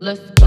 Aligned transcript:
Let's. 0.00 0.37